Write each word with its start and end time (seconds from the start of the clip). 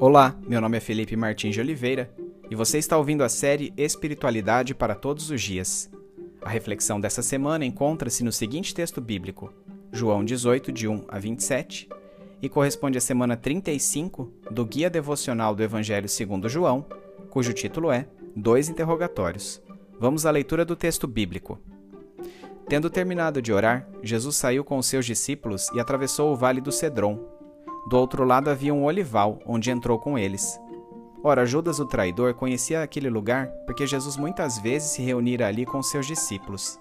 Olá, 0.00 0.34
meu 0.48 0.62
nome 0.62 0.78
é 0.78 0.80
Felipe 0.80 1.14
Martins 1.14 1.54
de 1.54 1.60
Oliveira 1.60 2.10
e 2.50 2.54
você 2.54 2.78
está 2.78 2.96
ouvindo 2.96 3.22
a 3.22 3.28
série 3.28 3.70
Espiritualidade 3.76 4.74
para 4.74 4.94
Todos 4.94 5.30
os 5.30 5.42
Dias. 5.42 5.90
A 6.40 6.48
reflexão 6.48 6.98
dessa 6.98 7.20
semana 7.20 7.66
encontra-se 7.66 8.24
no 8.24 8.32
seguinte 8.32 8.74
texto 8.74 8.98
bíblico, 8.98 9.52
João 9.92 10.24
18, 10.24 10.72
de 10.72 10.88
1 10.88 11.04
a 11.06 11.18
27, 11.18 11.86
e 12.40 12.48
corresponde 12.48 12.96
à 12.96 13.00
semana 13.00 13.36
35 13.36 14.32
do 14.50 14.64
Guia 14.64 14.88
Devocional 14.88 15.54
do 15.54 15.62
Evangelho 15.62 16.08
segundo 16.08 16.48
João, 16.48 16.86
cujo 17.28 17.52
título 17.52 17.92
é 17.92 18.06
Dois 18.34 18.70
Interrogatórios. 18.70 19.60
Vamos 19.98 20.24
à 20.24 20.30
leitura 20.30 20.64
do 20.64 20.74
texto 20.74 21.06
bíblico. 21.06 21.60
Tendo 22.66 22.88
terminado 22.88 23.42
de 23.42 23.52
orar, 23.52 23.86
Jesus 24.02 24.36
saiu 24.36 24.64
com 24.64 24.78
os 24.78 24.86
seus 24.86 25.04
discípulos 25.04 25.68
e 25.74 25.78
atravessou 25.78 26.32
o 26.32 26.36
vale 26.36 26.62
do 26.62 26.72
Cedron. 26.72 27.38
Do 27.88 27.96
outro 27.96 28.24
lado 28.24 28.50
havia 28.50 28.74
um 28.74 28.84
olival, 28.84 29.38
onde 29.46 29.70
entrou 29.70 29.98
com 29.98 30.18
eles. 30.18 30.60
Ora, 31.22 31.44
Judas 31.44 31.78
o 31.78 31.86
traidor 31.86 32.34
conhecia 32.34 32.82
aquele 32.82 33.10
lugar 33.10 33.48
porque 33.66 33.86
Jesus 33.86 34.16
muitas 34.16 34.58
vezes 34.58 34.90
se 34.90 35.02
reunira 35.02 35.46
ali 35.46 35.66
com 35.66 35.82
seus 35.82 36.06
discípulos. 36.06 36.80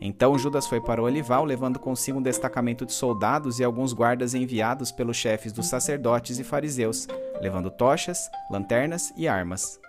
Então 0.00 0.38
Judas 0.38 0.66
foi 0.66 0.80
para 0.80 1.00
o 1.00 1.04
olival, 1.04 1.44
levando 1.44 1.78
consigo 1.78 2.18
um 2.18 2.22
destacamento 2.22 2.84
de 2.84 2.92
soldados 2.92 3.58
e 3.58 3.64
alguns 3.64 3.92
guardas 3.92 4.34
enviados 4.34 4.90
pelos 4.90 5.16
chefes 5.16 5.52
dos 5.52 5.66
sacerdotes 5.66 6.38
e 6.38 6.44
fariseus, 6.44 7.06
levando 7.40 7.70
tochas, 7.70 8.28
lanternas 8.50 9.12
e 9.16 9.28
armas. 9.28 9.80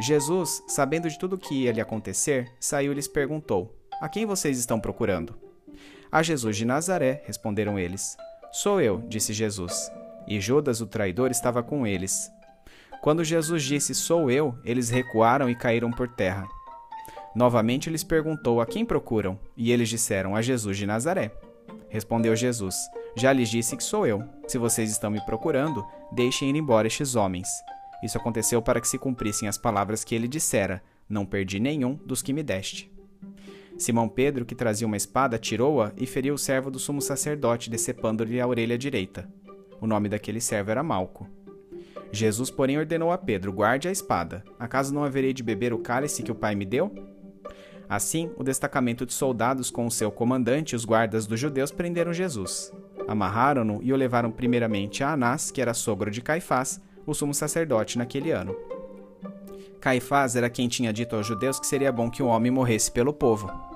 Jesus, 0.00 0.62
sabendo 0.66 1.08
de 1.08 1.18
tudo 1.18 1.34
o 1.34 1.38
que 1.38 1.64
ia 1.64 1.72
lhe 1.72 1.80
acontecer, 1.80 2.50
saiu 2.58 2.92
e 2.92 2.94
lhes 2.94 3.06
perguntou: 3.06 3.76
a 4.00 4.08
quem 4.08 4.24
vocês 4.24 4.58
estão 4.58 4.80
procurando? 4.80 5.34
A 6.10 6.22
Jesus 6.22 6.56
de 6.56 6.64
Nazaré, 6.64 7.22
responderam 7.26 7.78
eles. 7.78 8.16
Sou 8.52 8.80
eu, 8.80 9.02
disse 9.08 9.32
Jesus. 9.32 9.92
E 10.26 10.40
Judas, 10.40 10.80
o 10.80 10.86
traidor, 10.86 11.30
estava 11.30 11.62
com 11.62 11.86
eles. 11.86 12.30
Quando 13.00 13.24
Jesus 13.24 13.62
disse 13.62 13.94
Sou 13.94 14.30
eu, 14.30 14.58
eles 14.64 14.90
recuaram 14.90 15.48
e 15.48 15.54
caíram 15.54 15.90
por 15.90 16.08
terra. 16.08 16.46
Novamente 17.34 17.88
lhes 17.88 18.02
perguntou 18.02 18.60
a 18.60 18.66
quem 18.66 18.84
procuram, 18.84 19.38
e 19.56 19.70
eles 19.70 19.88
disseram 19.88 20.34
a 20.34 20.42
Jesus 20.42 20.76
de 20.76 20.84
Nazaré. 20.84 21.32
Respondeu 21.88 22.34
Jesus: 22.34 22.74
Já 23.16 23.32
lhes 23.32 23.48
disse 23.48 23.76
que 23.76 23.84
sou 23.84 24.04
eu. 24.04 24.24
Se 24.48 24.58
vocês 24.58 24.90
estão 24.90 25.10
me 25.10 25.24
procurando, 25.24 25.86
deixem 26.12 26.50
ir 26.50 26.56
embora 26.56 26.88
estes 26.88 27.14
homens. 27.14 27.48
Isso 28.02 28.18
aconteceu 28.18 28.60
para 28.60 28.80
que 28.80 28.88
se 28.88 28.98
cumprissem 28.98 29.48
as 29.48 29.58
palavras 29.58 30.02
que 30.02 30.14
ele 30.14 30.26
dissera: 30.26 30.82
Não 31.08 31.24
perdi 31.24 31.60
nenhum 31.60 31.94
dos 32.04 32.20
que 32.20 32.32
me 32.32 32.42
deste. 32.42 32.90
Simão 33.80 34.10
Pedro, 34.10 34.44
que 34.44 34.54
trazia 34.54 34.86
uma 34.86 34.96
espada, 34.96 35.38
tirou-a 35.38 35.90
e 35.96 36.04
feriu 36.04 36.34
o 36.34 36.38
servo 36.38 36.70
do 36.70 36.78
sumo 36.78 37.00
sacerdote, 37.00 37.70
decepando-lhe 37.70 38.38
a 38.38 38.46
orelha 38.46 38.76
direita. 38.76 39.26
O 39.80 39.86
nome 39.86 40.06
daquele 40.06 40.38
servo 40.38 40.70
era 40.70 40.82
Malco. 40.82 41.26
Jesus, 42.12 42.50
porém, 42.50 42.76
ordenou 42.76 43.10
a 43.10 43.16
Pedro: 43.16 43.50
Guarde 43.50 43.88
a 43.88 43.90
espada. 43.90 44.44
Acaso 44.58 44.92
não 44.92 45.02
haverei 45.02 45.32
de 45.32 45.42
beber 45.42 45.72
o 45.72 45.78
cálice 45.78 46.22
que 46.22 46.30
o 46.30 46.34
Pai 46.34 46.54
me 46.54 46.66
deu? 46.66 46.92
Assim, 47.88 48.30
o 48.36 48.44
destacamento 48.44 49.06
de 49.06 49.14
soldados 49.14 49.70
com 49.70 49.86
o 49.86 49.90
seu 49.90 50.12
comandante 50.12 50.72
e 50.72 50.76
os 50.76 50.84
guardas 50.84 51.26
dos 51.26 51.40
judeus 51.40 51.72
prenderam 51.72 52.12
Jesus. 52.12 52.70
Amarraram-no 53.08 53.80
e 53.82 53.94
o 53.94 53.96
levaram 53.96 54.30
primeiramente 54.30 55.02
a 55.02 55.12
Anás, 55.12 55.50
que 55.50 55.62
era 55.62 55.72
sogro 55.72 56.10
de 56.10 56.20
Caifás, 56.20 56.82
o 57.06 57.14
sumo 57.14 57.32
sacerdote 57.32 57.96
naquele 57.96 58.30
ano. 58.30 58.54
Caifás 59.80 60.36
era 60.36 60.50
quem 60.50 60.68
tinha 60.68 60.92
dito 60.92 61.16
aos 61.16 61.26
judeus 61.26 61.58
que 61.58 61.66
seria 61.66 61.90
bom 61.90 62.10
que 62.10 62.22
um 62.22 62.26
homem 62.26 62.52
morresse 62.52 62.92
pelo 62.92 63.14
povo. 63.14 63.69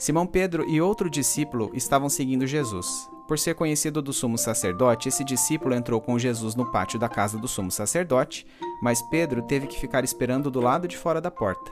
Simão 0.00 0.26
Pedro 0.26 0.66
e 0.66 0.80
outro 0.80 1.10
discípulo 1.10 1.70
estavam 1.74 2.08
seguindo 2.08 2.46
Jesus. 2.46 3.06
Por 3.28 3.38
ser 3.38 3.54
conhecido 3.54 4.00
do 4.00 4.14
sumo 4.14 4.38
sacerdote, 4.38 5.10
esse 5.10 5.22
discípulo 5.22 5.74
entrou 5.74 6.00
com 6.00 6.18
Jesus 6.18 6.54
no 6.54 6.72
pátio 6.72 6.98
da 6.98 7.06
casa 7.06 7.36
do 7.36 7.46
sumo 7.46 7.70
sacerdote, 7.70 8.46
mas 8.82 9.02
Pedro 9.10 9.42
teve 9.42 9.66
que 9.66 9.78
ficar 9.78 10.02
esperando 10.02 10.50
do 10.50 10.58
lado 10.58 10.88
de 10.88 10.96
fora 10.96 11.20
da 11.20 11.30
porta. 11.30 11.70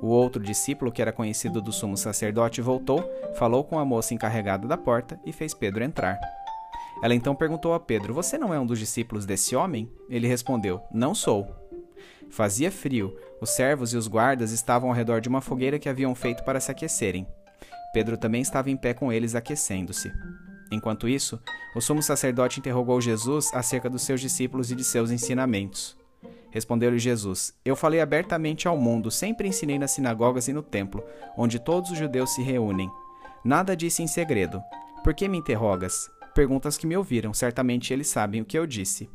O 0.00 0.06
outro 0.06 0.42
discípulo, 0.42 0.90
que 0.90 1.02
era 1.02 1.12
conhecido 1.12 1.60
do 1.60 1.70
sumo 1.70 1.98
sacerdote, 1.98 2.62
voltou, 2.62 3.04
falou 3.36 3.62
com 3.62 3.78
a 3.78 3.84
moça 3.84 4.14
encarregada 4.14 4.66
da 4.66 4.78
porta 4.78 5.20
e 5.26 5.30
fez 5.30 5.52
Pedro 5.52 5.84
entrar. 5.84 6.18
Ela 7.02 7.14
então 7.14 7.34
perguntou 7.34 7.74
a 7.74 7.78
Pedro: 7.78 8.14
Você 8.14 8.38
não 8.38 8.54
é 8.54 8.58
um 8.58 8.64
dos 8.64 8.78
discípulos 8.78 9.26
desse 9.26 9.54
homem? 9.54 9.92
Ele 10.08 10.26
respondeu: 10.26 10.80
Não 10.90 11.14
sou. 11.14 11.46
Fazia 12.30 12.72
frio, 12.72 13.14
os 13.38 13.50
servos 13.50 13.92
e 13.92 13.98
os 13.98 14.08
guardas 14.08 14.50
estavam 14.50 14.88
ao 14.88 14.96
redor 14.96 15.20
de 15.20 15.28
uma 15.28 15.42
fogueira 15.42 15.78
que 15.78 15.90
haviam 15.90 16.14
feito 16.14 16.42
para 16.42 16.58
se 16.58 16.70
aquecerem. 16.70 17.26
Pedro 17.92 18.16
também 18.16 18.42
estava 18.42 18.70
em 18.70 18.76
pé 18.76 18.94
com 18.94 19.12
eles, 19.12 19.34
aquecendo-se. 19.34 20.12
Enquanto 20.70 21.08
isso, 21.08 21.40
o 21.74 21.80
sumo 21.80 22.02
sacerdote 22.02 22.60
interrogou 22.60 23.00
Jesus 23.00 23.52
acerca 23.52 23.90
dos 23.90 24.02
seus 24.02 24.20
discípulos 24.20 24.70
e 24.70 24.76
de 24.76 24.84
seus 24.84 25.10
ensinamentos. 25.10 25.96
Respondeu-lhe 26.50 26.98
Jesus: 26.98 27.54
Eu 27.64 27.74
falei 27.74 28.00
abertamente 28.00 28.68
ao 28.68 28.76
mundo, 28.76 29.10
sempre 29.10 29.48
ensinei 29.48 29.78
nas 29.78 29.92
sinagogas 29.92 30.48
e 30.48 30.52
no 30.52 30.62
templo, 30.62 31.04
onde 31.36 31.58
todos 31.58 31.90
os 31.90 31.98
judeus 31.98 32.34
se 32.34 32.42
reúnem. 32.42 32.90
Nada 33.44 33.76
disse 33.76 34.02
em 34.02 34.06
segredo. 34.06 34.62
Por 35.02 35.14
que 35.14 35.28
me 35.28 35.38
interrogas? 35.38 36.10
Perguntas 36.34 36.76
que 36.76 36.86
me 36.86 36.96
ouviram, 36.96 37.32
certamente 37.32 37.92
eles 37.92 38.08
sabem 38.08 38.40
o 38.40 38.44
que 38.44 38.58
eu 38.58 38.66
disse. 38.66 39.08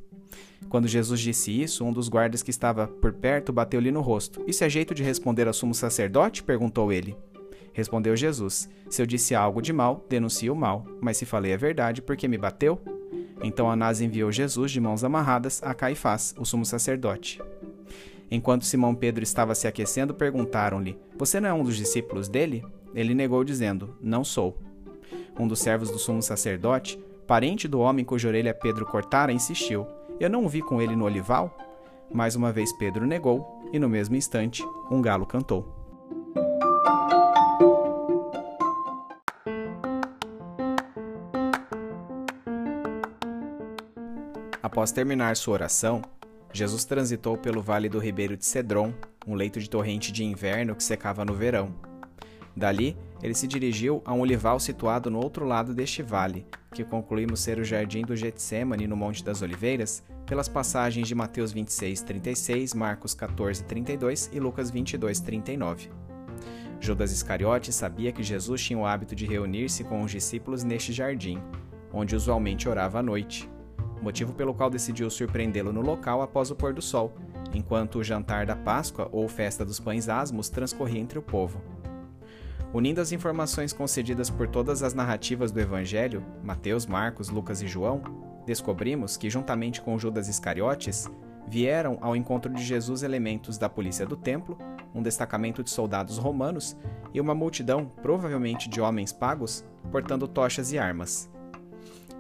Quando 0.70 0.88
Jesus 0.88 1.20
disse 1.20 1.62
isso, 1.62 1.86
um 1.86 1.94
dos 1.94 2.10
guardas 2.10 2.42
que 2.42 2.50
estava 2.50 2.88
por 2.88 3.14
perto 3.14 3.54
bateu-lhe 3.54 3.92
no 3.92 4.02
rosto. 4.02 4.44
Isso 4.48 4.64
é 4.64 4.70
jeito 4.70 4.96
de 4.96 5.04
responder 5.04 5.48
ao 5.48 5.54
sumo 5.54 5.74
sacerdote? 5.74 6.44
perguntou 6.44 6.92
ele. 6.92 7.16
Respondeu 7.76 8.16
Jesus: 8.16 8.70
Se 8.90 9.02
eu 9.02 9.06
disse 9.06 9.36
algo 9.36 9.62
de 9.62 9.74
mal, 9.74 10.06
denuncie 10.08 10.50
o 10.50 10.56
mal, 10.56 10.86
mas 11.02 11.18
se 11.18 11.26
falei 11.26 11.54
a 11.54 11.58
verdade, 11.58 12.02
por 12.02 12.16
que 12.16 12.26
me 12.26 12.38
bateu? 12.38 12.80
Então 13.44 13.70
Anás 13.70 14.00
enviou 14.00 14.32
Jesus 14.32 14.72
de 14.72 14.80
mãos 14.80 15.04
amarradas 15.04 15.62
a 15.62 15.74
Caifás, 15.74 16.34
o 16.38 16.46
sumo 16.46 16.66
sacerdote. 16.66 17.42
Enquanto 18.32 18.64
Simão 18.64 18.96
Pedro 18.96 19.24
estava 19.24 19.54
se 19.54 19.68
aquecendo, 19.68 20.14
perguntaram-lhe: 20.14 20.98
Você 21.18 21.42
não 21.42 21.50
é 21.50 21.54
um 21.54 21.64
dos 21.64 21.76
discípulos 21.76 22.30
dele? 22.30 22.64
Ele 22.94 23.14
negou, 23.14 23.44
dizendo: 23.44 23.94
Não 24.02 24.24
sou. 24.24 24.58
Um 25.38 25.46
dos 25.46 25.60
servos 25.60 25.92
do 25.92 26.00
sumo 26.00 26.22
sacerdote, 26.24 26.98
parente 27.28 27.68
do 27.68 27.82
homem 27.82 28.06
cuja 28.06 28.30
orelha 28.30 28.54
Pedro 28.54 28.86
cortara, 28.86 29.34
insistiu: 29.34 29.86
Eu 30.18 30.30
não 30.30 30.46
o 30.46 30.50
vi 30.50 30.62
com 30.62 30.82
ele 30.82 30.96
no 30.96 31.04
olival? 31.04 31.54
Mais 32.10 32.38
uma 32.38 32.54
vez 32.54 32.72
Pedro 32.72 33.06
negou, 33.06 33.46
e 33.74 33.80
no 33.80 33.90
mesmo 33.90 34.16
instante 34.16 34.64
um 34.90 35.02
galo 35.02 35.26
cantou. 35.26 35.75
Após 44.86 44.92
terminar 44.92 45.36
sua 45.36 45.56
oração, 45.56 46.00
Jesus 46.54 46.86
transitou 46.86 47.36
pelo 47.36 47.60
vale 47.60 47.90
do 47.90 47.98
ribeiro 47.98 48.38
de 48.38 48.46
Cedron, 48.46 48.94
um 49.26 49.34
leito 49.34 49.60
de 49.60 49.68
torrente 49.68 50.12
de 50.12 50.24
inverno 50.24 50.76
que 50.76 50.84
secava 50.84 51.26
no 51.26 51.34
verão. 51.34 51.74
Dali, 52.56 52.96
ele 53.24 53.34
se 53.34 53.48
dirigiu 53.48 54.04
a 54.06 54.14
um 54.14 54.20
olival 54.20 54.60
situado 54.60 55.10
no 55.10 55.18
outro 55.18 55.44
lado 55.44 55.74
deste 55.74 56.04
vale, 56.04 56.46
que 56.72 56.84
concluímos 56.84 57.40
ser 57.40 57.58
o 57.58 57.64
jardim 57.64 58.04
do 58.04 58.16
Getsemane 58.16 58.86
no 58.86 58.96
Monte 58.96 59.24
das 59.24 59.42
Oliveiras, 59.42 60.04
pelas 60.24 60.48
passagens 60.48 61.08
de 61.08 61.16
Mateus 61.16 61.52
26, 61.52 62.04
36, 62.04 62.76
Marcos 62.76 63.16
14, 63.16 63.64
32 63.64 64.30
e 64.32 64.40
Lucas 64.40 64.70
22, 64.70 65.20
39. 65.20 65.90
Judas 66.80 67.12
Iscariote 67.12 67.74
sabia 67.74 68.12
que 68.12 68.22
Jesus 68.22 68.62
tinha 68.62 68.78
o 68.78 68.86
hábito 68.86 69.16
de 69.16 69.26
reunir-se 69.26 69.84
com 69.84 70.04
os 70.04 70.12
discípulos 70.12 70.64
neste 70.64 70.94
jardim, 70.94 71.42
onde 71.92 72.16
usualmente 72.16 72.70
orava 72.70 73.00
à 73.00 73.02
noite 73.02 73.50
motivo 74.06 74.34
pelo 74.34 74.54
qual 74.54 74.70
decidiu 74.70 75.10
surpreendê-lo 75.10 75.74
no 75.74 75.82
local 75.82 76.22
após 76.22 76.52
o 76.52 76.56
pôr 76.56 76.72
do 76.72 76.82
sol, 76.82 77.12
enquanto 77.56 77.98
o 77.98 78.04
jantar 78.04 78.46
da 78.46 78.56
Páscoa 78.56 79.10
ou 79.12 79.28
festa 79.28 79.66
dos 79.66 79.80
pães 79.80 80.08
asmos 80.08 80.48
transcorria 80.48 81.02
entre 81.02 81.18
o 81.18 81.24
povo. 81.24 81.60
Unindo 82.72 83.02
as 83.02 83.12
informações 83.12 83.74
concedidas 83.74 84.30
por 84.30 84.48
todas 84.48 84.84
as 84.84 84.94
narrativas 84.94 85.52
do 85.52 85.60
Evangelho, 85.60 86.24
Mateus, 86.44 86.86
Marcos, 86.86 87.30
Lucas 87.30 87.64
e 87.64 87.68
João, 87.68 88.04
descobrimos 88.46 89.18
que, 89.18 89.28
juntamente 89.28 89.82
com 89.82 89.98
Judas 89.98 90.28
Iscariotes, 90.28 91.10
vieram 91.48 91.98
ao 92.00 92.16
encontro 92.16 92.54
de 92.54 92.64
Jesus 92.64 93.02
elementos 93.02 93.58
da 93.58 93.68
polícia 93.68 94.06
do 94.06 94.16
templo, 94.16 94.56
um 94.94 95.02
destacamento 95.02 95.64
de 95.64 95.72
soldados 95.72 96.20
romanos 96.20 96.78
e 97.12 97.20
uma 97.20 97.34
multidão, 97.34 97.92
provavelmente 98.04 98.70
de 98.70 98.80
homens 98.80 99.12
pagos, 99.12 99.66
portando 99.92 100.28
tochas 100.28 100.72
e 100.72 100.78
armas. 100.78 101.28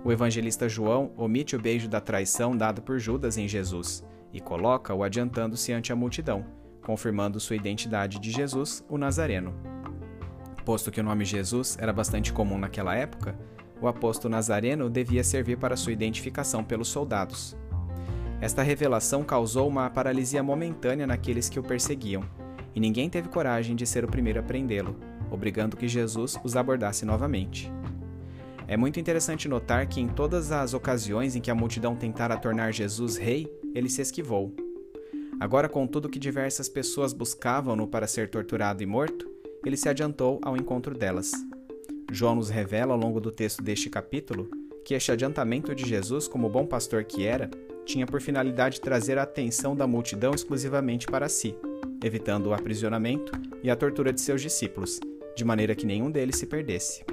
O 0.06 0.12
evangelista 0.12 0.70
João 0.70 1.12
omite 1.18 1.56
o 1.56 1.60
beijo 1.60 1.90
da 1.90 2.00
traição 2.00 2.56
dado 2.56 2.80
por 2.80 3.00
Judas 3.00 3.40
em 3.40 3.48
Jesus 3.48 4.06
e 4.32 4.40
coloca-o 4.40 5.04
adiantando-se 5.04 5.74
ante 5.74 5.92
a 5.92 5.96
multidão, 5.96 6.46
confirmando 6.84 7.40
sua 7.40 7.56
identidade 7.56 8.20
de 8.20 8.30
Jesus, 8.30 8.86
o 8.88 9.00
Nazareno. 9.00 9.56
Posto 10.64 10.92
que 10.92 11.02
o 11.02 11.04
nome 11.04 11.26
Jesus 11.26 11.76
era 11.82 11.92
bastante 11.92 12.32
comum 12.32 12.60
naquela 12.60 12.96
época, 12.96 13.36
o 13.82 13.88
apóstolo 13.88 14.32
Nazareno 14.32 14.92
devia 14.92 15.24
servir 15.24 15.58
para 15.58 15.76
sua 15.76 15.94
identificação 15.94 16.64
pelos 16.64 16.88
soldados. 16.88 17.58
Esta 18.40 18.62
revelação 18.62 19.24
causou 19.24 19.68
uma 19.68 19.90
paralisia 19.90 20.44
momentânea 20.44 21.08
naqueles 21.08 21.50
que 21.50 21.60
o 21.60 21.64
perseguiam, 21.64 22.22
e 22.76 22.80
ninguém 22.80 23.10
teve 23.10 23.28
coragem 23.28 23.76
de 23.76 23.88
ser 23.88 24.06
o 24.06 24.08
primeiro 24.08 24.40
a 24.40 24.44
prendê-lo, 24.44 24.96
obrigando 25.32 25.76
que 25.76 25.88
Jesus 25.88 26.38
os 26.44 26.56
abordasse 26.56 27.08
novamente. 27.08 27.74
É 28.68 28.76
muito 28.76 29.00
interessante 29.00 29.48
notar 29.48 29.88
que 29.88 30.02
em 30.02 30.08
todas 30.08 30.52
as 30.52 30.74
ocasiões 30.74 31.36
em 31.36 31.42
que 31.42 31.52
a 31.52 31.56
multidão 31.56 31.96
tentara 31.96 32.36
tornar 32.36 32.74
Jesus 32.74 33.16
rei, 33.16 33.48
ele 33.76 33.90
se 33.90 34.02
esquivou. 34.02 34.54
Agora, 35.40 35.70
contudo, 35.70 36.10
que 36.10 36.18
diversas 36.18 36.68
pessoas 36.68 37.14
buscavam-no 37.14 37.88
para 37.88 38.08
ser 38.08 38.30
torturado 38.30 38.82
e 38.82 38.86
morto, 38.86 39.30
ele 39.64 39.78
se 39.78 39.88
adiantou 39.88 40.40
ao 40.44 40.58
encontro 40.58 40.98
delas. 40.98 41.32
João 42.12 42.36
nos 42.36 42.50
revela 42.50 42.94
ao 42.94 43.00
longo 43.00 43.20
do 43.20 43.32
texto 43.32 43.62
deste 43.62 43.90
capítulo 43.90 44.50
que 44.84 44.94
este 44.94 45.12
adiantamento 45.12 45.74
de 45.74 45.88
Jesus, 45.88 46.28
como 46.28 46.50
bom 46.50 46.66
pastor 46.66 47.04
que 47.04 47.26
era, 47.26 47.50
tinha 47.86 48.06
por 48.06 48.22
finalidade 48.22 48.82
trazer 48.82 49.18
a 49.18 49.24
atenção 49.24 49.76
da 49.76 49.88
multidão 49.88 50.34
exclusivamente 50.34 51.08
para 51.08 51.28
si, 51.28 51.56
evitando 52.04 52.48
o 52.48 52.54
aprisionamento 52.54 53.32
e 53.64 53.70
a 53.70 53.76
tortura 53.76 54.14
de 54.14 54.22
seus 54.22 54.42
discípulos, 54.42 55.00
de 55.36 55.44
maneira 55.44 55.76
que 55.76 55.86
nenhum 55.86 56.10
deles 56.10 56.38
se 56.38 56.46
perdesse. 56.46 57.04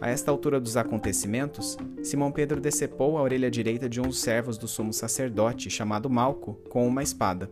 A 0.00 0.10
esta 0.10 0.30
altura 0.30 0.60
dos 0.60 0.76
acontecimentos, 0.76 1.78
Simão 2.02 2.30
Pedro 2.30 2.60
decepou 2.60 3.16
a 3.16 3.22
orelha 3.22 3.50
direita 3.50 3.88
de 3.88 4.00
um 4.00 4.04
dos 4.04 4.20
servos 4.20 4.58
do 4.58 4.68
sumo 4.68 4.92
sacerdote, 4.92 5.70
chamado 5.70 6.10
Malco, 6.10 6.54
com 6.68 6.86
uma 6.86 7.02
espada. 7.02 7.50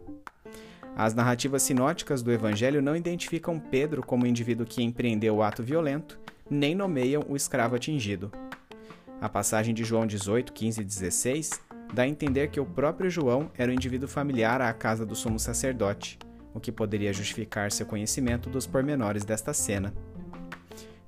As 0.94 1.14
narrativas 1.14 1.62
sinóticas 1.62 2.23
do 2.23 2.31
Evangelho 2.31 2.82
não 2.82 2.94
identificam 2.94 3.58
Pedro 3.58 4.05
como 4.05 4.25
o 4.25 4.26
indivíduo 4.26 4.67
que 4.67 4.82
empreendeu 4.82 5.37
o 5.37 5.43
ato 5.43 5.62
violento, 5.62 6.20
nem 6.49 6.75
nomeiam 6.75 7.25
o 7.29 7.35
escravo 7.35 7.76
atingido. 7.76 8.31
A 9.20 9.29
passagem 9.29 9.75
de 9.75 9.82
João 9.82 10.06
18, 10.06 10.52
15 10.52 10.81
e 10.82 10.85
16 10.85 11.50
dá 11.94 12.02
a 12.02 12.08
entender 12.08 12.49
que 12.49 12.61
o 12.61 12.67
próprio 12.67 13.08
João 13.08 13.50
era 13.56 13.73
o 13.73 13.75
indivíduo 13.75 14.08
familiar 14.08 14.61
à 14.61 14.73
casa 14.73 15.06
do 15.06 15.17
sumo 15.17 15.38
sacerdote, 15.38 16.19
o 16.52 16.61
que 16.61 16.70
poderia 16.70 17.12
justificar 17.12 17.73
seu 17.73 17.87
conhecimento 17.87 18.50
dos 18.50 18.67
pormenores 18.67 19.25
desta 19.25 19.55
cena. 19.55 19.94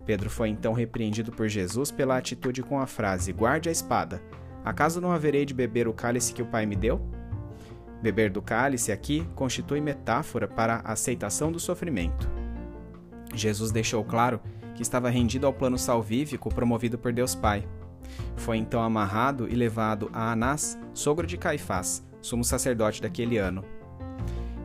Pedro 0.06 0.30
foi 0.30 0.48
então 0.48 0.72
repreendido 0.72 1.32
por 1.32 1.48
Jesus 1.48 1.90
pela 1.90 2.16
atitude 2.16 2.62
com 2.62 2.78
a 2.78 2.86
frase: 2.86 3.32
Guarde 3.32 3.68
a 3.68 3.72
espada. 3.72 4.22
Acaso 4.64 5.00
não 5.00 5.12
haverei 5.12 5.44
de 5.44 5.52
beber 5.52 5.86
o 5.88 5.92
cálice 5.92 6.32
que 6.32 6.42
o 6.42 6.46
Pai 6.46 6.64
me 6.64 6.76
deu? 6.76 7.00
Beber 8.00 8.30
do 8.30 8.40
cálice 8.40 8.92
aqui 8.92 9.26
constitui 9.34 9.80
metáfora 9.80 10.46
para 10.46 10.76
a 10.76 10.92
aceitação 10.92 11.50
do 11.50 11.58
sofrimento. 11.58 12.28
Jesus 13.34 13.72
deixou 13.72 14.04
claro 14.04 14.40
que 14.74 14.82
estava 14.82 15.10
rendido 15.10 15.46
ao 15.46 15.52
plano 15.52 15.78
salvífico 15.78 16.54
promovido 16.54 16.96
por 16.96 17.12
Deus 17.12 17.34
Pai. 17.34 17.66
Foi 18.36 18.56
então 18.56 18.82
amarrado 18.82 19.48
e 19.48 19.54
levado 19.54 20.08
a 20.12 20.32
Anás, 20.32 20.78
sogro 20.94 21.26
de 21.26 21.36
Caifás, 21.36 22.06
sumo 22.20 22.44
sacerdote 22.44 23.02
daquele 23.02 23.38
ano. 23.38 23.64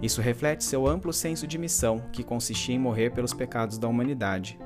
Isso 0.01 0.21
reflete 0.21 0.63
seu 0.63 0.87
amplo 0.87 1.13
senso 1.13 1.45
de 1.47 1.57
missão, 1.57 2.03
que 2.11 2.23
consistia 2.23 2.75
em 2.75 2.79
morrer 2.79 3.11
pelos 3.11 3.33
pecados 3.33 3.77
da 3.77 3.87
humanidade. 3.87 4.59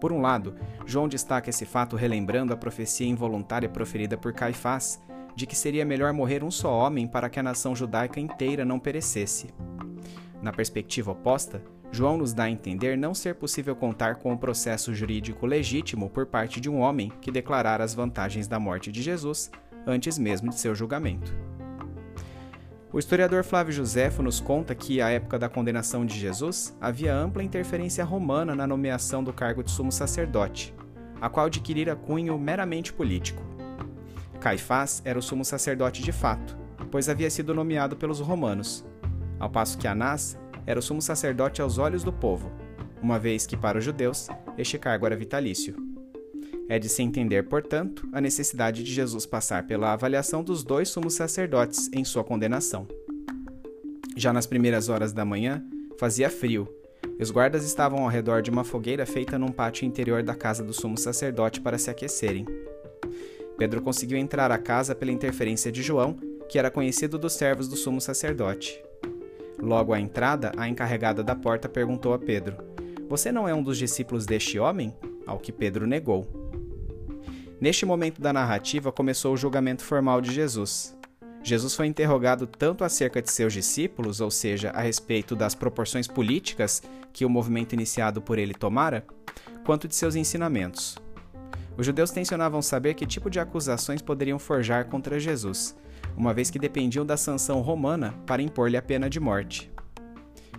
Por 0.00 0.12
um 0.12 0.20
lado, 0.20 0.54
João 0.86 1.06
destaca 1.06 1.50
esse 1.50 1.66
fato 1.66 1.94
relembrando 1.94 2.52
a 2.52 2.56
profecia 2.56 3.06
involuntária 3.06 3.68
proferida 3.68 4.16
por 4.16 4.32
Caifás 4.32 5.00
de 5.36 5.46
que 5.46 5.56
seria 5.56 5.84
melhor 5.84 6.12
morrer 6.12 6.42
um 6.42 6.50
só 6.50 6.72
homem 6.72 7.06
para 7.06 7.30
que 7.30 7.38
a 7.38 7.42
nação 7.42 7.74
judaica 7.74 8.18
inteira 8.18 8.64
não 8.64 8.78
perecesse. 8.78 9.54
Na 10.42 10.52
perspectiva 10.52 11.12
oposta, 11.12 11.62
João 11.92 12.16
nos 12.16 12.32
dá 12.32 12.44
a 12.44 12.50
entender 12.50 12.96
não 12.96 13.14
ser 13.14 13.34
possível 13.34 13.74
contar 13.74 14.16
com 14.16 14.30
o 14.30 14.32
um 14.34 14.36
processo 14.36 14.94
jurídico 14.94 15.46
legítimo 15.46 16.08
por 16.08 16.26
parte 16.26 16.60
de 16.60 16.70
um 16.70 16.80
homem 16.80 17.12
que 17.20 17.32
declarara 17.32 17.82
as 17.82 17.94
vantagens 17.94 18.46
da 18.46 18.60
morte 18.60 18.92
de 18.92 19.02
Jesus 19.02 19.50
antes 19.86 20.18
mesmo 20.18 20.50
de 20.50 20.58
seu 20.58 20.74
julgamento. 20.74 21.34
O 22.92 22.98
historiador 22.98 23.44
Flávio 23.44 23.72
Josefo 23.72 24.20
nos 24.20 24.40
conta 24.40 24.74
que, 24.74 25.00
à 25.00 25.10
época 25.10 25.38
da 25.38 25.48
condenação 25.48 26.04
de 26.04 26.18
Jesus, 26.18 26.76
havia 26.80 27.14
ampla 27.14 27.44
interferência 27.44 28.04
romana 28.04 28.52
na 28.52 28.66
nomeação 28.66 29.22
do 29.22 29.32
cargo 29.32 29.62
de 29.62 29.70
sumo 29.70 29.92
sacerdote, 29.92 30.74
a 31.20 31.28
qual 31.28 31.46
adquirira 31.46 31.94
cunho 31.94 32.36
meramente 32.36 32.92
político. 32.92 33.44
Caifás 34.40 35.02
era 35.04 35.16
o 35.16 35.22
sumo 35.22 35.44
sacerdote 35.44 36.02
de 36.02 36.10
fato, 36.10 36.58
pois 36.90 37.08
havia 37.08 37.30
sido 37.30 37.54
nomeado 37.54 37.96
pelos 37.96 38.18
romanos, 38.18 38.84
ao 39.38 39.48
passo 39.48 39.78
que 39.78 39.86
Anás 39.86 40.36
era 40.66 40.80
o 40.80 40.82
sumo 40.82 41.00
sacerdote 41.00 41.62
aos 41.62 41.78
olhos 41.78 42.02
do 42.02 42.12
povo, 42.12 42.50
uma 43.00 43.20
vez 43.20 43.46
que, 43.46 43.56
para 43.56 43.78
os 43.78 43.84
judeus, 43.84 44.26
este 44.58 44.78
cargo 44.78 45.06
era 45.06 45.14
vitalício. 45.14 45.89
É 46.70 46.78
de 46.78 46.88
se 46.88 47.02
entender, 47.02 47.42
portanto, 47.48 48.08
a 48.12 48.20
necessidade 48.20 48.84
de 48.84 48.94
Jesus 48.94 49.26
passar 49.26 49.66
pela 49.66 49.92
avaliação 49.92 50.40
dos 50.40 50.62
dois 50.62 50.88
sumos 50.88 51.14
sacerdotes 51.14 51.90
em 51.92 52.04
sua 52.04 52.22
condenação. 52.22 52.86
Já 54.16 54.32
nas 54.32 54.46
primeiras 54.46 54.88
horas 54.88 55.12
da 55.12 55.24
manhã, 55.24 55.64
fazia 55.98 56.30
frio, 56.30 56.72
os 57.18 57.32
guardas 57.32 57.64
estavam 57.64 58.04
ao 58.04 58.08
redor 58.08 58.40
de 58.40 58.52
uma 58.52 58.62
fogueira 58.62 59.04
feita 59.04 59.36
num 59.36 59.50
pátio 59.50 59.84
interior 59.84 60.22
da 60.22 60.32
casa 60.32 60.62
do 60.62 60.72
sumo 60.72 60.96
sacerdote 60.96 61.60
para 61.60 61.76
se 61.76 61.90
aquecerem. 61.90 62.46
Pedro 63.58 63.82
conseguiu 63.82 64.16
entrar 64.16 64.52
à 64.52 64.56
casa 64.56 64.94
pela 64.94 65.10
interferência 65.10 65.72
de 65.72 65.82
João, 65.82 66.20
que 66.48 66.56
era 66.56 66.70
conhecido 66.70 67.18
dos 67.18 67.32
servos 67.32 67.66
do 67.66 67.74
sumo 67.74 68.00
sacerdote. 68.00 68.80
Logo 69.58 69.92
à 69.92 69.98
entrada, 69.98 70.52
a 70.56 70.68
encarregada 70.68 71.24
da 71.24 71.34
porta 71.34 71.68
perguntou 71.68 72.14
a 72.14 72.18
Pedro: 72.18 72.58
Você 73.08 73.32
não 73.32 73.48
é 73.48 73.52
um 73.52 73.62
dos 73.62 73.76
discípulos 73.76 74.24
deste 74.24 74.56
homem? 74.56 74.94
Ao 75.26 75.36
que 75.36 75.50
Pedro 75.50 75.84
negou. 75.84 76.39
Neste 77.60 77.84
momento 77.84 78.22
da 78.22 78.32
narrativa 78.32 78.90
começou 78.90 79.34
o 79.34 79.36
julgamento 79.36 79.84
formal 79.84 80.22
de 80.22 80.32
Jesus. 80.32 80.96
Jesus 81.42 81.74
foi 81.74 81.86
interrogado 81.86 82.46
tanto 82.46 82.84
acerca 82.84 83.20
de 83.20 83.30
seus 83.30 83.52
discípulos, 83.52 84.22
ou 84.22 84.30
seja, 84.30 84.70
a 84.70 84.80
respeito 84.80 85.36
das 85.36 85.54
proporções 85.54 86.06
políticas 86.08 86.82
que 87.12 87.22
o 87.22 87.28
movimento 87.28 87.74
iniciado 87.74 88.22
por 88.22 88.38
ele 88.38 88.54
tomara, 88.54 89.04
quanto 89.62 89.86
de 89.86 89.94
seus 89.94 90.16
ensinamentos. 90.16 90.96
Os 91.76 91.84
judeus 91.84 92.10
tensionavam 92.10 92.62
saber 92.62 92.94
que 92.94 93.06
tipo 93.06 93.28
de 93.28 93.38
acusações 93.38 94.00
poderiam 94.00 94.38
forjar 94.38 94.86
contra 94.86 95.20
Jesus, 95.20 95.76
uma 96.16 96.32
vez 96.32 96.50
que 96.50 96.58
dependiam 96.58 97.04
da 97.04 97.18
sanção 97.18 97.60
romana 97.60 98.14
para 98.26 98.40
impor-lhe 98.40 98.76
a 98.78 98.82
pena 98.82 99.08
de 99.10 99.20
morte. 99.20 99.70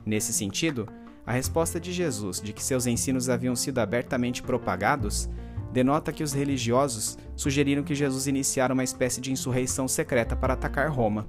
Nesse 0.05 0.31
sentido, 0.31 0.87
a 1.25 1.31
resposta 1.31 1.79
de 1.79 1.91
Jesus 1.91 2.39
de 2.39 2.53
que 2.53 2.63
seus 2.63 2.85
ensinos 2.85 3.27
haviam 3.27 3.55
sido 3.55 3.79
abertamente 3.79 4.43
propagados 4.43 5.27
denota 5.71 6.11
que 6.11 6.23
os 6.23 6.33
religiosos 6.33 7.17
sugeriram 7.35 7.83
que 7.83 7.95
Jesus 7.95 8.27
iniciara 8.27 8.73
uma 8.73 8.83
espécie 8.83 9.21
de 9.21 9.31
insurreição 9.31 9.87
secreta 9.87 10.35
para 10.35 10.53
atacar 10.53 10.89
Roma. 10.89 11.27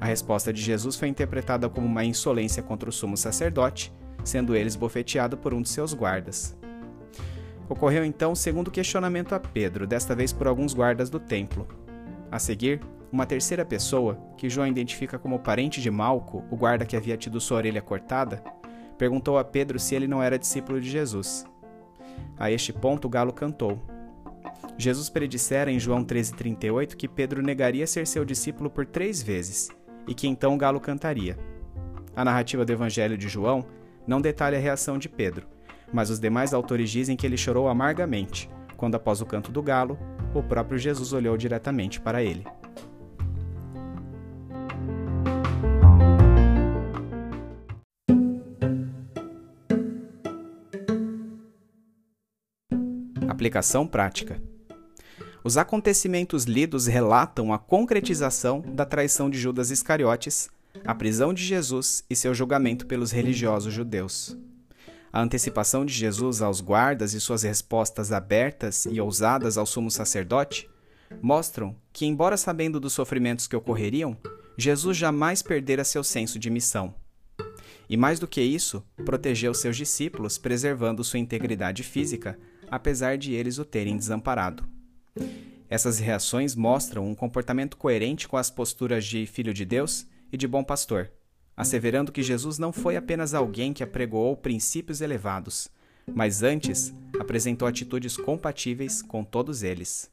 A 0.00 0.06
resposta 0.06 0.52
de 0.52 0.60
Jesus 0.60 0.96
foi 0.96 1.08
interpretada 1.08 1.68
como 1.68 1.86
uma 1.86 2.04
insolência 2.04 2.62
contra 2.62 2.90
o 2.90 2.92
sumo 2.92 3.16
sacerdote, 3.16 3.92
sendo 4.24 4.54
ele 4.54 4.66
esbofeteado 4.68 5.36
por 5.36 5.54
um 5.54 5.62
de 5.62 5.68
seus 5.68 5.94
guardas. 5.94 6.56
Ocorreu 7.68 8.04
então 8.04 8.32
o 8.32 8.36
segundo 8.36 8.70
questionamento 8.70 9.34
a 9.34 9.40
Pedro, 9.40 9.86
desta 9.86 10.14
vez 10.14 10.32
por 10.32 10.46
alguns 10.46 10.74
guardas 10.74 11.08
do 11.08 11.18
templo. 11.18 11.66
A 12.30 12.38
seguir, 12.38 12.80
uma 13.10 13.26
terceira 13.26 13.64
pessoa, 13.64 14.18
que 14.36 14.50
João 14.50 14.66
identifica 14.66 15.18
como 15.18 15.38
parente 15.38 15.80
de 15.80 15.90
Malco, 15.90 16.44
o 16.50 16.56
guarda 16.56 16.84
que 16.84 16.96
havia 16.96 17.16
tido 17.16 17.40
sua 17.40 17.58
orelha 17.58 17.80
cortada, 17.80 18.42
perguntou 18.98 19.38
a 19.38 19.44
Pedro 19.44 19.78
se 19.78 19.94
ele 19.94 20.06
não 20.06 20.22
era 20.22 20.38
discípulo 20.38 20.80
de 20.80 20.90
Jesus. 20.90 21.46
A 22.38 22.50
este 22.50 22.72
ponto 22.72 23.06
o 23.06 23.08
galo 23.08 23.32
cantou. 23.32 23.80
Jesus 24.78 25.08
predissera 25.08 25.70
em 25.70 25.78
João 25.78 26.04
13,38 26.04 26.96
que 26.96 27.08
Pedro 27.08 27.42
negaria 27.42 27.86
ser 27.86 28.06
seu 28.06 28.24
discípulo 28.24 28.68
por 28.68 28.84
três 28.84 29.22
vezes 29.22 29.70
e 30.06 30.14
que 30.14 30.28
então 30.28 30.54
o 30.54 30.58
galo 30.58 30.80
cantaria. 30.80 31.38
A 32.14 32.24
narrativa 32.24 32.64
do 32.64 32.72
Evangelho 32.72 33.16
de 33.16 33.28
João 33.28 33.64
não 34.06 34.20
detalha 34.20 34.58
a 34.58 34.60
reação 34.60 34.98
de 34.98 35.08
Pedro, 35.08 35.46
mas 35.92 36.10
os 36.10 36.20
demais 36.20 36.54
autores 36.54 36.90
dizem 36.90 37.16
que 37.16 37.26
ele 37.26 37.36
chorou 37.36 37.68
amargamente, 37.68 38.48
quando 38.76 38.94
após 38.94 39.20
o 39.20 39.26
canto 39.26 39.50
do 39.50 39.62
galo, 39.62 39.98
o 40.34 40.42
próprio 40.42 40.78
Jesus 40.78 41.12
olhou 41.12 41.36
diretamente 41.36 42.00
para 42.00 42.22
ele. 42.22 42.46
Aplicação 53.36 53.86
prática. 53.86 54.40
Os 55.44 55.58
acontecimentos 55.58 56.44
lidos 56.44 56.86
relatam 56.86 57.52
a 57.52 57.58
concretização 57.58 58.62
da 58.62 58.86
traição 58.86 59.28
de 59.28 59.38
Judas 59.38 59.70
Iscariotes, 59.70 60.48
a 60.86 60.94
prisão 60.94 61.34
de 61.34 61.44
Jesus 61.44 62.02
e 62.08 62.16
seu 62.16 62.32
julgamento 62.32 62.86
pelos 62.86 63.10
religiosos 63.10 63.74
judeus. 63.74 64.34
A 65.12 65.20
antecipação 65.20 65.84
de 65.84 65.92
Jesus 65.92 66.40
aos 66.40 66.62
guardas 66.62 67.12
e 67.12 67.20
suas 67.20 67.42
respostas 67.42 68.10
abertas 68.10 68.86
e 68.86 68.98
ousadas 69.02 69.58
ao 69.58 69.66
sumo 69.66 69.90
sacerdote 69.90 70.66
mostram 71.20 71.76
que, 71.92 72.06
embora 72.06 72.38
sabendo 72.38 72.80
dos 72.80 72.94
sofrimentos 72.94 73.46
que 73.46 73.54
ocorreriam, 73.54 74.16
Jesus 74.56 74.96
jamais 74.96 75.42
perdera 75.42 75.84
seu 75.84 76.02
senso 76.02 76.38
de 76.38 76.48
missão. 76.48 76.94
E 77.86 77.98
mais 77.98 78.18
do 78.18 78.26
que 78.26 78.40
isso, 78.40 78.82
protegeu 79.04 79.52
seus 79.52 79.76
discípulos, 79.76 80.38
preservando 80.38 81.04
sua 81.04 81.18
integridade 81.18 81.82
física 81.82 82.38
apesar 82.70 83.16
de 83.18 83.32
eles 83.32 83.58
o 83.58 83.64
terem 83.64 83.96
desamparado. 83.96 84.64
Essas 85.68 85.98
reações 85.98 86.54
mostram 86.54 87.06
um 87.06 87.14
comportamento 87.14 87.76
coerente 87.76 88.28
com 88.28 88.36
as 88.36 88.50
posturas 88.50 89.04
de 89.04 89.26
filho 89.26 89.52
de 89.52 89.64
Deus 89.64 90.06
e 90.32 90.36
de 90.36 90.46
bom 90.46 90.62
pastor, 90.62 91.10
asseverando 91.56 92.12
que 92.12 92.22
Jesus 92.22 92.58
não 92.58 92.72
foi 92.72 92.96
apenas 92.96 93.34
alguém 93.34 93.72
que 93.72 93.82
apregoou 93.82 94.36
princípios 94.36 95.00
elevados, 95.00 95.68
mas 96.06 96.42
antes 96.42 96.94
apresentou 97.18 97.66
atitudes 97.66 98.16
compatíveis 98.16 99.02
com 99.02 99.24
todos 99.24 99.62
eles. 99.62 100.10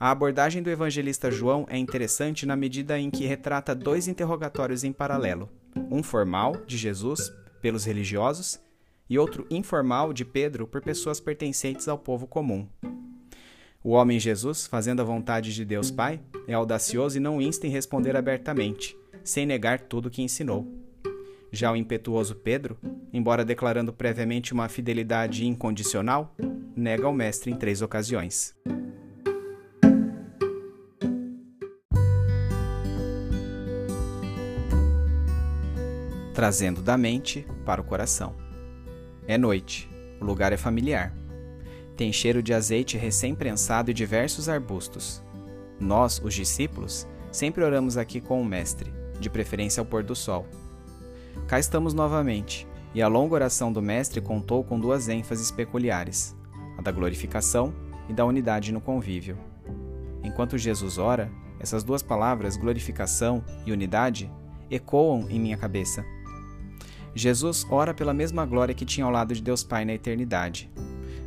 A 0.00 0.10
abordagem 0.10 0.62
do 0.62 0.70
evangelista 0.70 1.30
João 1.30 1.66
é 1.68 1.76
interessante 1.76 2.46
na 2.46 2.54
medida 2.54 2.98
em 2.98 3.10
que 3.10 3.26
retrata 3.26 3.74
dois 3.74 4.06
interrogatórios 4.06 4.84
em 4.84 4.92
paralelo: 4.92 5.50
um 5.90 6.02
formal, 6.02 6.56
de 6.66 6.76
Jesus, 6.76 7.32
pelos 7.60 7.84
religiosos, 7.84 8.60
e 9.08 9.18
outro 9.18 9.46
informal, 9.50 10.12
de 10.12 10.24
Pedro, 10.24 10.66
por 10.66 10.82
pessoas 10.82 11.20
pertencentes 11.20 11.88
ao 11.88 11.98
povo 11.98 12.26
comum. 12.26 12.66
O 13.82 13.90
homem 13.90 14.18
Jesus, 14.18 14.66
fazendo 14.66 15.00
a 15.00 15.04
vontade 15.04 15.54
de 15.54 15.64
Deus 15.64 15.90
Pai, 15.90 16.20
é 16.46 16.52
audacioso 16.52 17.16
e 17.16 17.20
não 17.20 17.40
insta 17.40 17.66
em 17.66 17.70
responder 17.70 18.16
abertamente, 18.16 18.96
sem 19.22 19.46
negar 19.46 19.80
tudo 19.80 20.06
o 20.06 20.10
que 20.10 20.20
ensinou. 20.20 20.66
Já 21.50 21.72
o 21.72 21.76
impetuoso 21.76 22.34
Pedro, 22.34 22.76
embora 23.12 23.44
declarando 23.44 23.92
previamente 23.92 24.52
uma 24.52 24.68
fidelidade 24.68 25.46
incondicional, 25.46 26.34
nega 26.76 27.06
ao 27.06 27.12
Mestre 27.12 27.50
em 27.50 27.56
três 27.56 27.80
ocasiões. 27.80 28.54
Trazendo 36.34 36.82
da 36.82 36.96
mente 36.96 37.46
para 37.64 37.80
o 37.80 37.84
coração. 37.84 38.47
É 39.28 39.36
noite, 39.36 39.86
o 40.18 40.24
lugar 40.24 40.54
é 40.54 40.56
familiar. 40.56 41.12
Tem 41.94 42.10
cheiro 42.10 42.42
de 42.42 42.54
azeite 42.54 42.96
recém-prensado 42.96 43.90
e 43.90 43.94
diversos 43.94 44.48
arbustos. 44.48 45.22
Nós, 45.78 46.18
os 46.24 46.32
discípulos, 46.32 47.06
sempre 47.30 47.62
oramos 47.62 47.98
aqui 47.98 48.22
com 48.22 48.40
o 48.40 48.44
Mestre, 48.44 48.90
de 49.20 49.28
preferência 49.28 49.82
ao 49.82 49.84
pôr 49.84 50.02
do 50.02 50.16
sol. 50.16 50.46
Cá 51.46 51.58
estamos 51.58 51.92
novamente, 51.92 52.66
e 52.94 53.02
a 53.02 53.06
longa 53.06 53.34
oração 53.34 53.70
do 53.70 53.82
Mestre 53.82 54.22
contou 54.22 54.64
com 54.64 54.80
duas 54.80 55.10
ênfases 55.10 55.50
peculiares: 55.50 56.34
a 56.78 56.80
da 56.80 56.90
glorificação 56.90 57.74
e 58.08 58.14
da 58.14 58.24
unidade 58.24 58.72
no 58.72 58.80
convívio. 58.80 59.36
Enquanto 60.24 60.56
Jesus 60.56 60.96
ora, 60.96 61.30
essas 61.60 61.84
duas 61.84 62.02
palavras, 62.02 62.56
glorificação 62.56 63.44
e 63.66 63.72
unidade, 63.72 64.32
ecoam 64.70 65.26
em 65.28 65.38
minha 65.38 65.58
cabeça. 65.58 66.02
Jesus 67.18 67.66
ora 67.68 67.92
pela 67.92 68.14
mesma 68.14 68.46
glória 68.46 68.74
que 68.74 68.84
tinha 68.84 69.04
ao 69.04 69.10
lado 69.10 69.34
de 69.34 69.42
Deus 69.42 69.64
Pai 69.64 69.84
na 69.84 69.92
eternidade. 69.92 70.70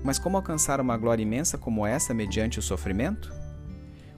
Mas 0.01 0.17
como 0.17 0.37
alcançar 0.37 0.79
uma 0.79 0.95
glória 0.95 1.21
imensa 1.21 1.57
como 1.57 1.85
essa 1.85 2.13
mediante 2.13 2.59
o 2.59 2.61
sofrimento? 2.61 3.29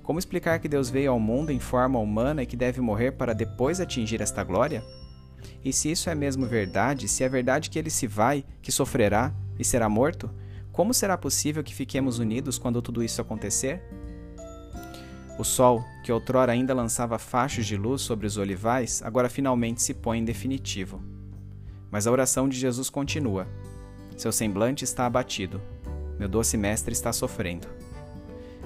Como 0.03 0.19
explicar 0.19 0.59
que 0.59 0.67
Deus 0.67 0.91
veio 0.91 1.11
ao 1.11 1.19
mundo 1.19 1.51
em 1.51 1.59
forma 1.59 1.97
humana 1.97 2.43
e 2.43 2.45
que 2.45 2.55
deve 2.55 2.79
morrer 2.79 3.13
para 3.13 3.33
depois 3.33 3.81
atingir 3.81 4.21
esta 4.21 4.43
glória? 4.43 4.83
E 5.65 5.73
se 5.73 5.89
isso 5.89 6.11
é 6.11 6.15
mesmo 6.15 6.45
verdade, 6.45 7.07
se 7.07 7.23
é 7.23 7.27
verdade 7.27 7.71
que 7.71 7.79
ele 7.79 7.89
se 7.89 8.05
vai, 8.05 8.45
que 8.61 8.71
sofrerá 8.71 9.33
e 9.57 9.65
será 9.65 9.89
morto, 9.89 10.29
como 10.71 10.93
será 10.93 11.17
possível 11.17 11.63
que 11.63 11.73
fiquemos 11.73 12.19
unidos 12.19 12.59
quando 12.59 12.83
tudo 12.83 13.03
isso 13.03 13.19
acontecer? 13.19 13.81
O 15.39 15.43
sol, 15.43 15.83
que 16.03 16.11
outrora 16.11 16.51
ainda 16.51 16.73
lançava 16.73 17.17
fachos 17.17 17.65
de 17.65 17.75
luz 17.75 18.03
sobre 18.03 18.27
os 18.27 18.37
olivais, 18.37 19.01
agora 19.03 19.27
finalmente 19.27 19.81
se 19.81 19.95
põe 19.95 20.19
em 20.19 20.23
definitivo. 20.23 21.12
Mas 21.93 22.07
a 22.07 22.11
oração 22.11 22.49
de 22.49 22.57
Jesus 22.57 22.89
continua. 22.89 23.47
Seu 24.17 24.31
semblante 24.31 24.83
está 24.83 25.05
abatido. 25.05 25.61
Meu 26.17 26.27
doce 26.27 26.57
mestre 26.57 26.91
está 26.91 27.13
sofrendo. 27.13 27.67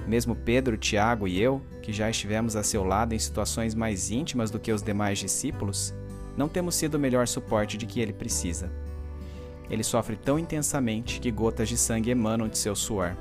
Mesmo 0.06 0.34
Pedro, 0.34 0.78
Tiago 0.78 1.28
e 1.28 1.38
eu, 1.38 1.60
que 1.82 1.92
já 1.92 2.08
estivemos 2.08 2.56
a 2.56 2.62
seu 2.62 2.82
lado 2.82 3.14
em 3.14 3.18
situações 3.18 3.74
mais 3.74 4.10
íntimas 4.10 4.50
do 4.50 4.58
que 4.58 4.72
os 4.72 4.82
demais 4.82 5.18
discípulos, 5.18 5.92
não 6.38 6.48
temos 6.48 6.74
sido 6.74 6.94
o 6.94 6.98
melhor 6.98 7.28
suporte 7.28 7.76
de 7.76 7.84
que 7.84 8.00
ele 8.00 8.14
precisa. 8.14 8.72
Ele 9.68 9.84
sofre 9.84 10.16
tão 10.16 10.38
intensamente 10.38 11.20
que 11.20 11.30
gotas 11.30 11.68
de 11.68 11.76
sangue 11.76 12.08
emanam 12.10 12.48
de 12.48 12.56
seu 12.56 12.74
suor. 12.74 13.14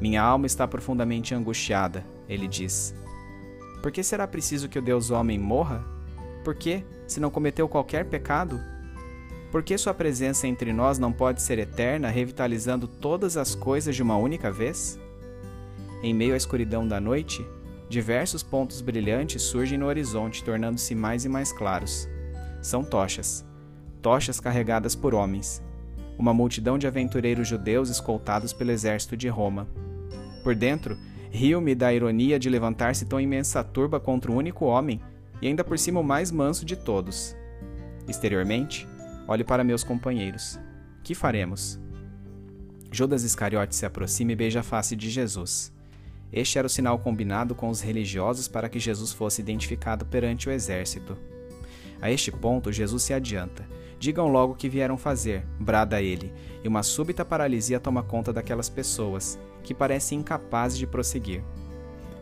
Minha 0.00 0.22
alma 0.22 0.46
está 0.46 0.66
profundamente 0.66 1.34
angustiada, 1.34 2.02
ele 2.26 2.48
diz. 2.48 2.94
Por 3.82 3.92
que 3.92 4.02
será 4.02 4.26
preciso 4.26 4.66
que 4.66 4.78
o 4.78 4.82
Deus 4.82 5.10
homem 5.10 5.38
morra? 5.38 5.84
Por 6.42 6.54
que, 6.54 6.82
se 7.06 7.20
não 7.20 7.28
cometeu 7.28 7.68
qualquer 7.68 8.06
pecado? 8.06 8.72
Por 9.54 9.62
que 9.62 9.78
sua 9.78 9.94
presença 9.94 10.48
entre 10.48 10.72
nós 10.72 10.98
não 10.98 11.12
pode 11.12 11.40
ser 11.40 11.60
eterna, 11.60 12.08
revitalizando 12.08 12.88
todas 12.88 13.36
as 13.36 13.54
coisas 13.54 13.94
de 13.94 14.02
uma 14.02 14.16
única 14.16 14.50
vez? 14.50 14.98
Em 16.02 16.12
meio 16.12 16.34
à 16.34 16.36
escuridão 16.36 16.84
da 16.88 17.00
noite, 17.00 17.46
Diversos 17.88 18.42
pontos 18.42 18.80
brilhantes 18.80 19.42
surgem 19.42 19.78
no 19.78 19.86
horizonte, 19.86 20.42
tornando-se 20.42 20.92
mais 20.92 21.24
e 21.24 21.28
mais 21.28 21.52
claros. 21.52 22.08
São 22.60 22.82
tochas. 22.82 23.46
Tochas 24.02 24.40
carregadas 24.40 24.96
por 24.96 25.14
homens. 25.14 25.62
Uma 26.18 26.34
multidão 26.34 26.76
de 26.76 26.88
aventureiros 26.88 27.46
judeus 27.46 27.90
escoltados 27.90 28.52
pelo 28.52 28.72
exército 28.72 29.16
de 29.16 29.28
Roma. 29.28 29.68
Por 30.42 30.56
dentro, 30.56 30.98
rio-me 31.30 31.76
da 31.76 31.94
ironia 31.94 32.40
de 32.40 32.50
levantar-se 32.50 33.06
tão 33.06 33.20
imensa 33.20 33.62
turba 33.62 34.00
contra 34.00 34.32
um 34.32 34.36
único 34.36 34.64
homem, 34.64 35.00
e 35.40 35.46
ainda 35.46 35.62
por 35.62 35.78
cima 35.78 36.00
o 36.00 36.04
mais 36.04 36.32
manso 36.32 36.64
de 36.64 36.74
todos. 36.74 37.36
Exteriormente, 38.08 38.88
olho 39.26 39.44
para 39.44 39.64
meus 39.64 39.84
companheiros. 39.84 40.58
Que 41.02 41.14
faremos? 41.14 41.78
Judas 42.90 43.24
Iscariote 43.24 43.74
se 43.74 43.84
aproxima 43.84 44.32
e 44.32 44.36
beija 44.36 44.60
a 44.60 44.62
face 44.62 44.94
de 44.94 45.10
Jesus. 45.10 45.72
Este 46.32 46.58
era 46.58 46.66
o 46.66 46.70
sinal 46.70 46.98
combinado 46.98 47.54
com 47.54 47.68
os 47.68 47.80
religiosos 47.80 48.48
para 48.48 48.68
que 48.68 48.78
Jesus 48.78 49.12
fosse 49.12 49.40
identificado 49.40 50.04
perante 50.04 50.48
o 50.48 50.52
exército. 50.52 51.16
A 52.00 52.10
este 52.10 52.30
ponto, 52.30 52.72
Jesus 52.72 53.02
se 53.02 53.14
adianta. 53.14 53.64
Digam 53.98 54.28
logo 54.28 54.52
o 54.52 54.56
que 54.56 54.68
vieram 54.68 54.98
fazer, 54.98 55.46
brada 55.58 56.02
ele, 56.02 56.32
e 56.62 56.68
uma 56.68 56.82
súbita 56.82 57.24
paralisia 57.24 57.80
toma 57.80 58.02
conta 58.02 58.32
daquelas 58.32 58.68
pessoas, 58.68 59.38
que 59.62 59.72
parecem 59.72 60.18
incapazes 60.18 60.76
de 60.76 60.86
prosseguir. 60.86 61.42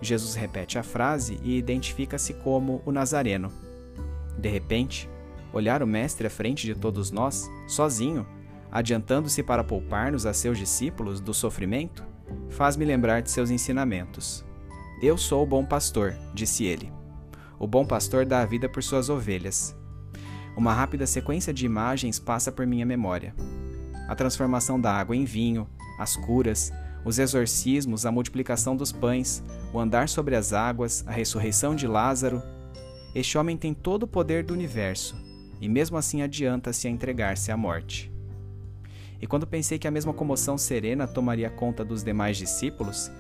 Jesus 0.01 0.35
repete 0.35 0.79
a 0.79 0.83
frase 0.83 1.39
e 1.43 1.57
identifica-se 1.57 2.35
como 2.35 2.83
o 2.85 2.93
Nazareno. 2.93 3.51
De 4.39 4.49
repente, 4.49 5.09
olhar 5.53 5.83
o 5.83 5.87
Mestre 5.87 6.27
à 6.27 6.31
frente 6.31 6.67
de 6.67 6.75
todos 6.75 7.11
nós, 7.11 7.51
sozinho, 7.67 8.27
adiantando-se 8.71 9.43
para 9.43 9.63
poupar-nos 9.63 10.25
a 10.25 10.33
seus 10.33 10.57
discípulos 10.59 11.21
do 11.21 11.35
sofrimento, 11.35 12.05
faz-me 12.49 12.85
lembrar 12.85 13.21
de 13.21 13.31
seus 13.31 13.51
ensinamentos. 13.51 14.45
Eu 15.03 15.19
sou 15.19 15.43
o 15.43 15.47
bom 15.47 15.65
pastor, 15.65 16.17
disse 16.33 16.65
ele. 16.65 16.93
O 17.59 17.67
bom 17.67 17.85
pastor 17.85 18.25
dá 18.25 18.41
a 18.41 18.47
vida 18.47 18.69
por 18.69 18.83
suas 18.83 19.09
ovelhas. 19.09 19.77
Uma 20.57 20.73
rápida 20.73 21.07
sequência 21.07 21.53
de 21.53 21.67
imagens 21.67 22.19
passa 22.19 22.51
por 22.51 22.67
minha 22.67 22.87
memória. 22.87 23.35
A 24.09 24.15
transformação 24.15 24.81
da 24.81 24.93
água 24.93 25.17
em 25.17 25.25
vinho, 25.25 25.69
as 25.99 26.17
curas, 26.17 26.73
os 27.05 27.19
exorcismos, 27.19 28.07
a 28.07 28.13
multiplicação 28.13 28.77
dos 28.77 28.93
pães, 28.93 29.43
o 29.73 29.79
andar 29.79 30.09
sobre 30.09 30.37
as 30.37 30.53
águas, 30.53 31.05
a 31.07 31.11
ressurreição 31.11 31.75
de 31.75 31.87
Lázaro. 31.87 32.43
Este 33.15 33.37
homem 33.37 33.57
tem 33.57 33.75
todo 33.75 34.05
o 34.05 34.09
poder 34.09 34.45
do 34.45 34.55
universo, 34.55 35.17
e 35.63 35.69
mesmo 35.69 35.97
assim 35.97 36.23
adianta-se 36.23 36.89
a 36.89 36.91
entregar-se 36.91 37.53
à 37.53 37.57
morte. 37.57 38.13
E 39.21 39.29
quando 39.29 39.47
pensei 39.47 39.79
que 39.79 39.87
a 39.87 39.93
mesma 39.93 40.13
comoção 40.13 40.59
serena 40.59 41.07
tomaria 41.07 41.49
conta 41.49 41.85
dos 41.85 42.03
demais 42.03 42.37
discípulos, 42.37 43.13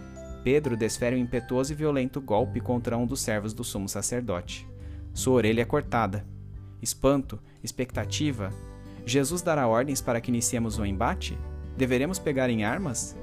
Pedro 0.42 0.76
desfere 0.76 1.14
um 1.14 1.20
impetuoso 1.20 1.72
e 1.72 1.76
violento 1.76 2.20
golpe 2.20 2.60
contra 2.60 2.98
um 2.98 3.06
dos 3.06 3.20
servos 3.20 3.54
do 3.54 3.62
sumo 3.62 3.88
sacerdote. 3.88 4.68
Sua 5.14 5.34
orelha 5.34 5.62
é 5.62 5.64
cortada. 5.64 6.26
Espanto, 6.82 7.38
expectativa. 7.62 8.52
Jesus 9.06 9.40
dará 9.40 9.68
ordens 9.68 10.00
para 10.00 10.20
que 10.20 10.32
iniciemos 10.32 10.78
o 10.78 10.82
um 10.82 10.86
embate? 10.86 11.38
Deveremos 11.76 12.18
pegar 12.18 12.50
em 12.50 12.64
armas? 12.64 13.16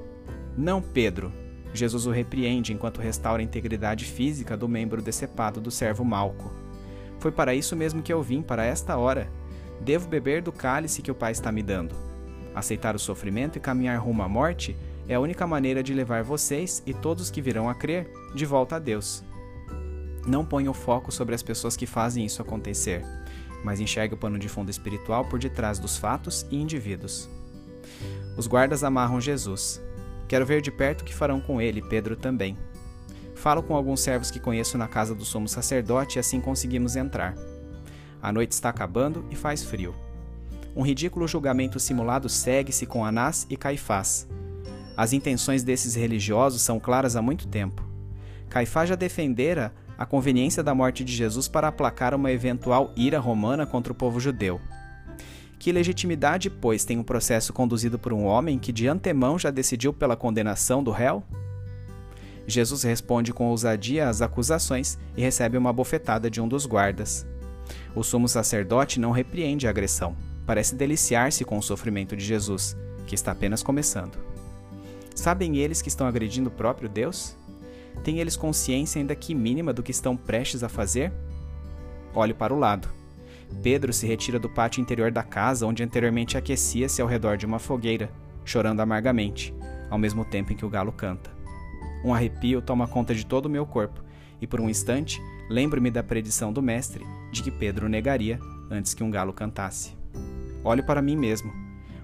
Não, 0.56 0.80
Pedro. 0.80 1.30
Jesus 1.74 2.06
o 2.06 2.10
repreende 2.10 2.72
enquanto 2.72 3.02
restaura 3.02 3.42
a 3.42 3.44
integridade 3.44 4.06
física 4.06 4.56
do 4.56 4.66
membro 4.66 5.02
decepado 5.02 5.60
do 5.60 5.70
servo 5.70 6.06
Malco. 6.06 6.69
Foi 7.20 7.30
para 7.30 7.54
isso 7.54 7.76
mesmo 7.76 8.02
que 8.02 8.12
eu 8.12 8.22
vim, 8.22 8.42
para 8.42 8.64
esta 8.64 8.96
hora. 8.96 9.30
Devo 9.80 10.08
beber 10.08 10.42
do 10.42 10.50
cálice 10.50 11.02
que 11.02 11.10
o 11.10 11.14
Pai 11.14 11.32
está 11.32 11.52
me 11.52 11.62
dando. 11.62 11.94
Aceitar 12.54 12.96
o 12.96 12.98
sofrimento 12.98 13.56
e 13.56 13.60
caminhar 13.60 13.98
rumo 13.98 14.22
à 14.22 14.28
morte 14.28 14.76
é 15.06 15.14
a 15.14 15.20
única 15.20 15.46
maneira 15.46 15.82
de 15.82 15.94
levar 15.94 16.22
vocês 16.24 16.82
e 16.86 16.92
todos 16.92 17.30
que 17.30 17.42
virão 17.42 17.68
a 17.68 17.74
crer 17.74 18.10
de 18.34 18.44
volta 18.44 18.76
a 18.76 18.78
Deus. 18.78 19.22
Não 20.26 20.44
ponha 20.44 20.70
o 20.70 20.74
foco 20.74 21.12
sobre 21.12 21.34
as 21.34 21.42
pessoas 21.42 21.76
que 21.76 21.86
fazem 21.86 22.24
isso 22.24 22.42
acontecer, 22.42 23.04
mas 23.64 23.80
enxergue 23.80 24.14
o 24.14 24.18
pano 24.18 24.38
de 24.38 24.48
fundo 24.48 24.70
espiritual 24.70 25.24
por 25.24 25.38
detrás 25.38 25.78
dos 25.78 25.96
fatos 25.96 26.46
e 26.50 26.56
indivíduos. 26.56 27.28
Os 28.36 28.46
guardas 28.46 28.82
amarram 28.84 29.20
Jesus. 29.20 29.80
Quero 30.28 30.46
ver 30.46 30.60
de 30.60 30.70
perto 30.70 31.02
o 31.02 31.04
que 31.04 31.14
farão 31.14 31.40
com 31.40 31.60
ele, 31.60 31.82
Pedro 31.82 32.16
também. 32.16 32.56
Falo 33.40 33.62
com 33.62 33.74
alguns 33.74 34.00
servos 34.00 34.30
que 34.30 34.38
conheço 34.38 34.78
na 34.78 34.86
casa 34.86 35.14
do 35.14 35.24
sumo 35.24 35.48
sacerdote 35.48 36.16
e 36.16 36.20
assim 36.20 36.40
conseguimos 36.40 36.94
entrar. 36.94 37.34
A 38.22 38.30
noite 38.30 38.52
está 38.52 38.68
acabando 38.68 39.24
e 39.30 39.34
faz 39.34 39.64
frio 39.64 39.94
um 40.74 40.82
ridículo 40.82 41.26
julgamento 41.26 41.80
simulado 41.80 42.28
segue-se 42.28 42.86
com 42.86 43.04
Anás 43.04 43.46
e 43.50 43.56
Caifás. 43.56 44.28
As 44.96 45.12
intenções 45.12 45.62
desses 45.62 45.94
religiosos 45.94 46.62
são 46.62 46.78
claras 46.78 47.16
há 47.16 47.22
muito 47.22 47.48
tempo. 47.48 47.82
Caifás 48.48 48.88
já 48.88 48.94
defendera 48.94 49.72
a 49.96 50.06
conveniência 50.06 50.62
da 50.62 50.74
morte 50.74 51.04
de 51.04 51.12
Jesus 51.12 51.48
para 51.48 51.68
aplacar 51.68 52.14
uma 52.14 52.32
eventual 52.32 52.92
ira 52.96 53.18
romana 53.18 53.66
contra 53.66 53.92
o 53.92 53.96
povo 53.96 54.18
judeu. 54.20 54.60
Que 55.58 55.72
legitimidade, 55.72 56.48
pois, 56.48 56.84
tem 56.84 56.98
um 56.98 57.02
processo 57.02 57.52
conduzido 57.52 57.98
por 57.98 58.12
um 58.12 58.24
homem 58.24 58.58
que 58.58 58.72
de 58.72 58.88
antemão 58.88 59.38
já 59.38 59.50
decidiu 59.50 59.92
pela 59.92 60.16
condenação 60.16 60.82
do 60.82 60.90
réu? 60.90 61.22
Jesus 62.46 62.82
responde 62.82 63.32
com 63.32 63.48
ousadia 63.48 64.08
às 64.08 64.22
acusações 64.22 64.98
e 65.16 65.20
recebe 65.20 65.56
uma 65.56 65.72
bofetada 65.72 66.30
de 66.30 66.40
um 66.40 66.48
dos 66.48 66.66
guardas. 66.66 67.26
O 67.94 68.02
sumo 68.02 68.28
sacerdote 68.28 68.98
não 68.98 69.10
repreende 69.10 69.66
a 69.66 69.70
agressão, 69.70 70.16
parece 70.46 70.74
deliciar-se 70.74 71.44
com 71.44 71.58
o 71.58 71.62
sofrimento 71.62 72.16
de 72.16 72.24
Jesus, 72.24 72.76
que 73.06 73.14
está 73.14 73.32
apenas 73.32 73.62
começando. 73.62 74.18
Sabem 75.14 75.56
eles 75.58 75.82
que 75.82 75.88
estão 75.88 76.06
agredindo 76.06 76.48
o 76.48 76.52
próprio 76.52 76.88
Deus? 76.88 77.36
Têm 78.02 78.18
eles 78.18 78.36
consciência 78.36 78.98
ainda 78.98 79.14
que 79.14 79.34
mínima 79.34 79.72
do 79.72 79.82
que 79.82 79.90
estão 79.90 80.16
prestes 80.16 80.62
a 80.62 80.68
fazer? 80.68 81.12
Olhe 82.14 82.32
para 82.32 82.54
o 82.54 82.58
lado. 82.58 82.88
Pedro 83.62 83.92
se 83.92 84.06
retira 84.06 84.38
do 84.38 84.48
pátio 84.48 84.80
interior 84.80 85.10
da 85.10 85.22
casa 85.22 85.66
onde 85.66 85.82
anteriormente 85.82 86.38
aquecia-se 86.38 87.02
ao 87.02 87.08
redor 87.08 87.36
de 87.36 87.44
uma 87.44 87.58
fogueira, 87.58 88.10
chorando 88.44 88.80
amargamente, 88.80 89.54
ao 89.90 89.98
mesmo 89.98 90.24
tempo 90.24 90.52
em 90.52 90.56
que 90.56 90.64
o 90.64 90.70
galo 90.70 90.92
canta. 90.92 91.39
Um 92.04 92.14
arrepio 92.14 92.62
toma 92.62 92.88
conta 92.88 93.14
de 93.14 93.26
todo 93.26 93.46
o 93.46 93.50
meu 93.50 93.66
corpo, 93.66 94.02
e 94.40 94.46
por 94.46 94.60
um 94.60 94.68
instante 94.68 95.20
lembro-me 95.48 95.90
da 95.90 96.02
predição 96.02 96.52
do 96.52 96.62
Mestre 96.62 97.04
de 97.30 97.42
que 97.42 97.50
Pedro 97.50 97.88
negaria 97.88 98.38
antes 98.70 98.94
que 98.94 99.04
um 99.04 99.10
galo 99.10 99.32
cantasse. 99.32 99.96
Olho 100.64 100.84
para 100.84 101.02
mim 101.02 101.16
mesmo. 101.16 101.52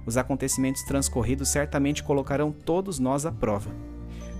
Os 0.04 0.16
acontecimentos 0.16 0.82
transcorridos 0.82 1.48
certamente 1.48 2.02
colocarão 2.02 2.52
todos 2.52 2.98
nós 2.98 3.26
à 3.26 3.32
prova. 3.32 3.70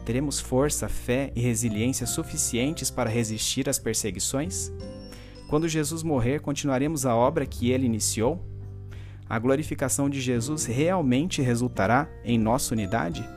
Teremos 0.05 0.39
força, 0.39 0.89
fé 0.89 1.33
e 1.35 1.41
resiliência 1.41 2.07
suficientes 2.07 2.91
para 2.91 3.11
resistir 3.11 3.69
às 3.69 3.79
perseguições? 3.79 4.73
Quando 5.49 5.69
Jesus 5.69 6.03
morrer, 6.03 6.41
continuaremos 6.41 7.05
a 7.05 7.15
obra 7.15 7.47
que 7.47 7.71
ele 7.71 7.87
iniciou? 7.87 8.45
A 9.29 9.39
glorificação 9.39 10.09
de 10.09 10.21
Jesus 10.21 10.65
realmente 10.65 11.43
resultará 11.43 12.09
em 12.25 12.39
nossa 12.39 12.73
unidade? 12.73 13.29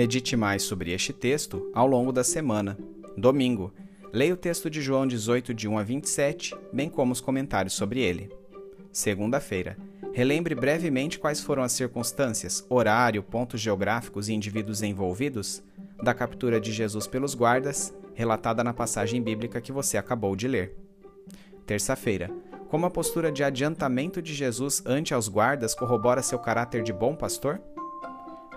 Medite 0.00 0.34
mais 0.34 0.62
sobre 0.62 0.92
este 0.92 1.12
texto 1.12 1.70
ao 1.74 1.86
longo 1.86 2.10
da 2.10 2.24
semana. 2.24 2.78
Domingo, 3.18 3.70
leia 4.10 4.32
o 4.32 4.36
texto 4.36 4.70
de 4.70 4.80
João 4.80 5.06
18, 5.06 5.52
de 5.52 5.68
1 5.68 5.76
a 5.76 5.82
27, 5.82 6.56
bem 6.72 6.88
como 6.88 7.12
os 7.12 7.20
comentários 7.20 7.74
sobre 7.74 8.00
ele. 8.00 8.30
Segunda-feira, 8.90 9.76
Relembre 10.14 10.54
brevemente 10.54 11.18
quais 11.18 11.42
foram 11.42 11.62
as 11.62 11.72
circunstâncias, 11.72 12.64
horário, 12.70 13.22
pontos 13.22 13.60
geográficos 13.60 14.30
e 14.30 14.32
indivíduos 14.32 14.80
envolvidos 14.82 15.62
da 16.02 16.14
captura 16.14 16.58
de 16.58 16.72
Jesus 16.72 17.06
pelos 17.06 17.34
guardas, 17.34 17.92
relatada 18.14 18.64
na 18.64 18.72
passagem 18.72 19.20
bíblica 19.20 19.60
que 19.60 19.70
você 19.70 19.98
acabou 19.98 20.34
de 20.34 20.48
ler. 20.48 20.74
Terça-feira, 21.66 22.30
como 22.70 22.86
a 22.86 22.90
postura 22.90 23.30
de 23.30 23.44
adiantamento 23.44 24.22
de 24.22 24.32
Jesus 24.32 24.82
ante 24.86 25.12
aos 25.12 25.28
guardas 25.28 25.74
corrobora 25.74 26.22
seu 26.22 26.38
caráter 26.38 26.82
de 26.82 26.90
bom 26.90 27.14
pastor? 27.14 27.60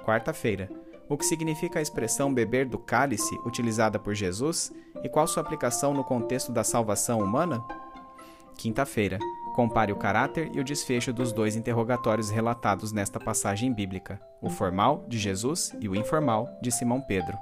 Quarta-feira, 0.06 0.70
o 1.14 1.18
que 1.18 1.26
significa 1.26 1.80
a 1.80 1.82
expressão 1.82 2.34
beber 2.34 2.68
do 2.68 2.78
cálice 2.78 3.38
utilizada 3.46 4.00
por 4.00 4.14
Jesus 4.14 4.72
e 5.04 5.10
qual 5.10 5.28
sua 5.28 5.44
aplicação 5.44 5.94
no 5.94 6.04
contexto 6.04 6.52
da 6.52 6.64
salvação 6.64 7.20
humana? 7.20 7.64
Quinta-feira, 8.58 9.20
Compare 9.54 9.92
o 9.92 9.96
caráter 9.96 10.50
e 10.52 10.60
o 10.60 10.64
desfecho 10.64 11.14
dos 11.14 11.32
dois 11.32 11.56
interrogatórios 11.56 12.32
relatados 12.32 12.92
nesta 12.92 13.20
passagem 13.20 13.72
bíblica, 13.72 14.20
o 14.42 14.50
formal 14.50 15.06
de 15.08 15.20
Jesus 15.20 15.72
e 15.80 15.88
o 15.88 15.96
informal 15.96 16.50
de 16.60 16.72
Simão 16.72 17.00
Pedro. 17.00 17.38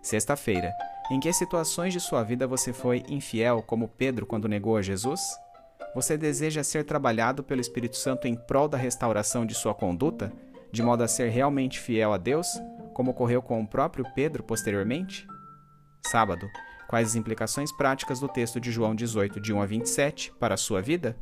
Sexta-feira. 0.00 0.72
Em 1.10 1.20
que 1.20 1.30
situações 1.34 1.92
de 1.92 2.00
sua 2.00 2.22
vida 2.22 2.46
você 2.46 2.72
foi 2.72 3.04
infiel, 3.10 3.62
como 3.62 3.88
Pedro 3.88 4.24
quando 4.24 4.48
negou 4.48 4.74
a 4.74 4.80
Jesus? 4.80 5.20
Você 5.94 6.16
deseja 6.16 6.64
ser 6.64 6.84
trabalhado 6.84 7.44
pelo 7.44 7.60
Espírito 7.60 7.98
Santo 7.98 8.26
em 8.26 8.34
prol 8.34 8.66
da 8.66 8.78
restauração 8.78 9.44
de 9.44 9.52
sua 9.52 9.74
conduta, 9.74 10.32
de 10.72 10.82
modo 10.82 11.04
a 11.04 11.08
ser 11.08 11.28
realmente 11.28 11.78
fiel 11.78 12.12
a 12.12 12.16
Deus, 12.16 12.48
como 12.94 13.10
ocorreu 13.10 13.42
com 13.42 13.60
o 13.60 13.66
próprio 13.66 14.06
Pedro 14.14 14.42
posteriormente? 14.42 15.26
Sábado. 16.06 16.48
Quais 16.88 17.08
as 17.08 17.14
implicações 17.14 17.70
práticas 17.72 18.20
do 18.20 18.28
texto 18.28 18.60
de 18.60 18.72
João 18.72 18.94
18, 18.94 19.40
de 19.40 19.52
1 19.52 19.62
a 19.62 19.66
27, 19.66 20.32
para 20.38 20.54
a 20.54 20.58
sua 20.58 20.82
vida? 20.82 21.16